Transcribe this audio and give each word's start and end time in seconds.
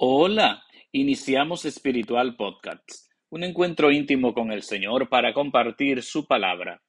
Hola, 0.00 0.62
iniciamos 0.92 1.64
Espiritual 1.64 2.36
Podcast, 2.36 3.10
un 3.30 3.42
encuentro 3.42 3.90
íntimo 3.90 4.32
con 4.32 4.52
el 4.52 4.62
Señor 4.62 5.08
para 5.08 5.34
compartir 5.34 6.04
su 6.04 6.24
palabra. 6.24 6.80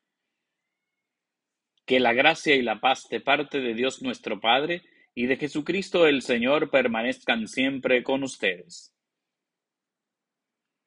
Que 1.88 2.00
la 2.00 2.14
gracia 2.14 2.54
y 2.54 2.62
la 2.62 2.80
paz 2.80 3.08
de 3.10 3.20
parte 3.20 3.62
de 3.62 3.74
Dios 3.74 4.04
nuestro 4.04 4.40
Padre 4.40 4.84
y 5.16 5.26
de 5.26 5.38
Jesucristo 5.38 6.06
el 6.06 6.22
Señor 6.22 6.70
permanezcan 6.70 7.48
siempre 7.48 8.04
con 8.04 8.22
ustedes. 8.22 8.94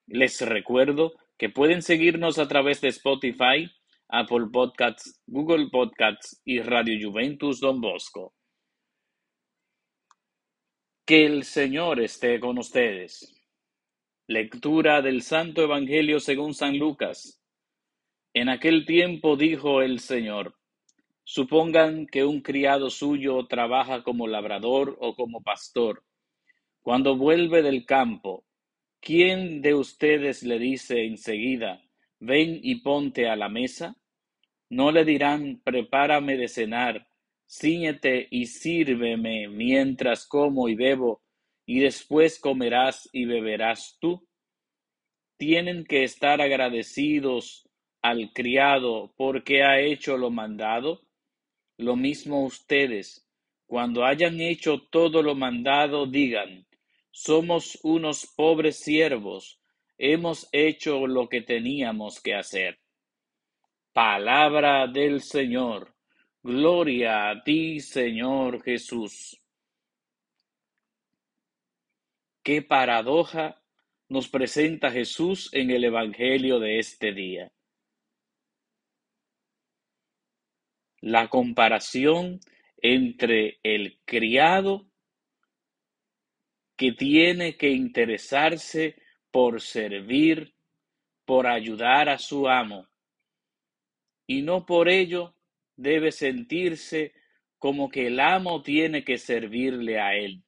Les 0.07 0.41
recuerdo 0.43 1.15
que 1.37 1.49
pueden 1.49 1.83
seguirnos 1.83 2.39
a 2.39 2.47
través 2.47 2.81
de 2.81 2.91
Spotify, 2.91 3.69
Apple 4.09 4.47
Podcasts, 4.53 5.21
Google 5.27 5.71
Podcasts 5.73 6.41
y 6.45 6.61
Radio 6.61 7.11
Juventus 7.11 7.59
Don 7.59 7.81
Bosco. 7.81 8.33
Que 11.05 11.27
el 11.27 11.43
Señor 11.43 11.99
esté 12.01 12.39
con 12.39 12.59
ustedes. 12.59 13.35
Lectura 14.29 15.03
del 15.03 15.23
Santo 15.23 15.61
Evangelio 15.65 16.21
según 16.21 16.55
San 16.55 16.79
Lucas. 16.79 17.43
En 18.33 18.49
aquel 18.49 18.87
tiempo 18.87 19.37
dijo 19.37 19.83
el 19.83 19.99
Señor, 19.99 20.55
supongan 21.25 22.07
que 22.07 22.25
un 22.25 22.41
criado 22.41 22.89
suyo 22.89 23.49
trabaja 23.49 24.05
como 24.05 24.29
labrador 24.29 24.97
o 25.01 25.17
como 25.17 25.43
pastor. 25.43 26.05
Cuando 26.83 27.17
vuelve 27.17 27.63
del 27.63 27.85
campo, 27.85 28.45
¿quién 29.01 29.61
de 29.61 29.75
ustedes 29.75 30.45
le 30.45 30.61
dice 30.61 31.05
enseguida, 31.05 31.83
ven 32.21 32.61
y 32.63 32.77
ponte 32.77 33.29
a 33.29 33.35
la 33.35 33.49
mesa? 33.49 33.97
¿No 34.71 34.93
le 34.93 35.05
dirán, 35.05 35.61
prepárame 35.65 36.37
de 36.37 36.47
cenar 36.47 37.12
Cíñete 37.49 38.29
y 38.31 38.47
sírveme 38.47 39.49
mientras 39.49 40.27
como 40.27 40.69
y 40.69 40.75
bebo, 40.75 41.23
y 41.67 41.81
después 41.81 42.39
comerás 42.39 43.09
y 43.13 43.25
beberás 43.25 43.97
tú. 44.01 44.27
Tienen 45.37 45.85
que 45.85 46.05
estar 46.05 46.41
agradecidos 46.41 47.69
al 48.01 48.33
criado 48.33 49.15
porque 49.17 49.63
ha 49.63 49.81
hecho 49.81 50.17
lo 50.17 50.31
mandado. 50.31 51.03
Lo 51.79 51.97
mismo 51.97 52.45
ustedes, 52.45 53.27
cuando 53.67 54.05
hayan 54.05 54.41
hecho 54.41 54.83
todo 54.91 55.23
lo 55.23 55.35
mandado, 55.35 56.07
digan, 56.07 56.67
somos 57.11 57.79
unos 57.83 58.27
pobres 58.27 58.81
siervos, 58.81 59.61
hemos 59.99 60.49
hecho 60.53 61.07
lo 61.07 61.29
que 61.29 61.43
teníamos 61.43 62.21
que 62.21 62.35
hacer. 62.35 62.79
Palabra 63.93 64.87
del 64.87 65.21
Señor. 65.21 65.95
Gloria 66.45 67.31
a 67.31 67.41
ti, 67.45 67.79
Señor 67.79 68.65
Jesús. 68.65 69.41
Qué 72.43 72.63
paradoja 72.63 73.63
nos 74.09 74.29
presenta 74.29 74.91
Jesús 74.91 75.51
en 75.53 75.71
el 75.71 75.85
Evangelio 75.85 76.59
de 76.59 76.81
este 76.81 77.13
día. 77.13 77.53
La 81.01 81.29
comparación 81.29 82.41
entre 82.79 83.61
el 83.63 84.01
criado 84.05 84.89
que 86.77 86.91
tiene 86.91 87.57
que 87.57 87.71
interesarse 87.71 88.97
por 89.31 89.61
servir, 89.61 90.57
por 91.25 91.47
ayudar 91.47 92.09
a 92.09 92.19
su 92.19 92.49
amo, 92.49 92.89
y 94.27 94.43
no 94.43 94.67
por 94.67 94.89
ello 94.89 95.37
debe 95.83 96.13
sentirse 96.13 97.13
como 97.59 97.89
que 97.89 98.07
el 98.07 98.21
amo 98.21 98.63
tiene 98.63 99.05
que 99.05 99.19
servirle 99.19 100.01
a 100.01 100.15
él, 100.17 100.43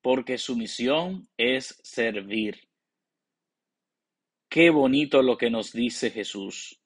porque 0.00 0.38
su 0.38 0.56
misión 0.56 1.28
es 1.36 1.78
servir. 1.82 2.68
Qué 4.48 4.70
bonito 4.70 5.22
lo 5.22 5.36
que 5.36 5.50
nos 5.50 5.72
dice 5.72 6.10
Jesús. 6.10 6.80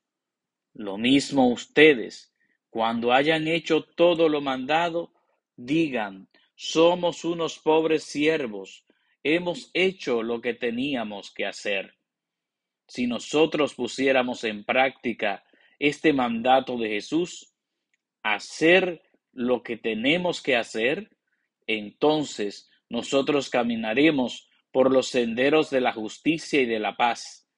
Lo 0.75 0.97
mismo 0.97 1.49
ustedes, 1.49 2.35
cuando 2.71 3.13
hayan 3.13 3.47
hecho 3.47 3.85
todo 3.85 4.29
lo 4.29 4.41
mandado, 4.41 5.13
digan, 5.57 6.29
somos 6.55 7.25
unos 7.25 7.59
pobres 7.59 8.05
siervos, 8.05 8.85
hemos 9.23 9.71
hecho 9.75 10.23
lo 10.23 10.41
que 10.41 10.55
teníamos 10.55 11.31
que 11.31 11.47
hacer. 11.47 11.95
Si 12.89 13.07
nosotros 13.07 13.75
pusiéramos 13.75 14.45
en 14.45 14.65
práctica 14.65 15.45
este 15.79 16.13
mandato 16.13 16.77
de 16.79 16.89
Jesús, 16.89 17.52
hacer 18.23 19.03
lo 19.33 19.63
que 19.63 19.77
tenemos 19.77 20.43
que 20.43 20.57
hacer, 20.57 21.11
entonces 21.67 22.71
nosotros 22.89 23.49
caminaremos 23.49 24.49
por 24.71 24.93
los 24.93 25.09
senderos 25.09 25.71
de 25.71 25.81
la 25.81 25.93
justicia 25.93 26.61
y 26.61 26.67
de 26.67 26.81
la 26.81 26.97
paz, 26.97 27.49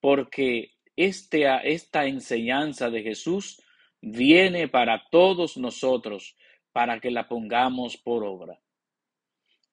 porque 0.00 0.72
este, 0.96 1.46
esta 1.64 2.06
enseñanza 2.06 2.90
de 2.90 3.02
Jesús 3.02 3.62
viene 4.00 4.68
para 4.68 5.04
todos 5.10 5.56
nosotros, 5.56 6.36
para 6.72 7.00
que 7.00 7.10
la 7.10 7.28
pongamos 7.28 7.96
por 7.96 8.24
obra. 8.24 8.60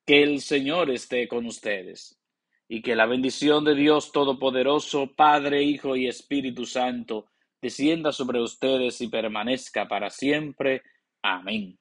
Que 0.05 0.23
el 0.23 0.41
Señor 0.41 0.89
esté 0.91 1.27
con 1.27 1.45
ustedes 1.45 2.19
y 2.67 2.81
que 2.81 2.95
la 2.95 3.05
bendición 3.05 3.63
de 3.63 3.75
Dios 3.75 4.11
Todopoderoso, 4.11 5.13
Padre, 5.15 5.63
Hijo 5.63 5.95
y 5.95 6.07
Espíritu 6.07 6.65
Santo, 6.65 7.27
descienda 7.61 8.11
sobre 8.11 8.41
ustedes 8.41 9.01
y 9.01 9.07
permanezca 9.07 9.87
para 9.87 10.09
siempre. 10.09 10.83
Amén. 11.21 11.78